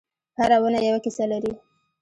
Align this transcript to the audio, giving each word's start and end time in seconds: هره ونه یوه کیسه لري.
هره 0.37 0.57
ونه 0.63 0.79
یوه 0.87 0.99
کیسه 1.05 1.25
لري. 1.31 1.51